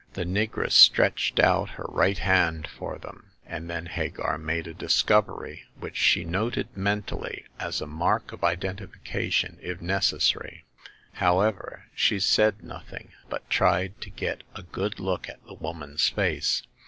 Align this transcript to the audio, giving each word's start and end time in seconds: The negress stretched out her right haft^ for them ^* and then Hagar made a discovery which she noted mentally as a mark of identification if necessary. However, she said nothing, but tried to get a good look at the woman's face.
The 0.13 0.25
negress 0.25 0.71
stretched 0.71 1.39
out 1.39 1.69
her 1.77 1.85
right 1.87 2.17
haft^ 2.17 2.65
for 2.65 2.97
them 2.97 3.27
^* 3.45 3.45
and 3.45 3.69
then 3.69 3.85
Hagar 3.85 4.39
made 4.39 4.65
a 4.65 4.73
discovery 4.73 5.65
which 5.79 5.95
she 5.95 6.23
noted 6.25 6.75
mentally 6.75 7.45
as 7.59 7.81
a 7.81 7.85
mark 7.85 8.31
of 8.31 8.43
identification 8.43 9.59
if 9.61 9.79
necessary. 9.79 10.65
However, 11.13 11.85
she 11.93 12.19
said 12.19 12.63
nothing, 12.63 13.11
but 13.29 13.47
tried 13.47 14.01
to 14.01 14.09
get 14.09 14.41
a 14.55 14.63
good 14.63 14.99
look 14.99 15.29
at 15.29 15.45
the 15.45 15.53
woman's 15.53 16.09
face. 16.09 16.63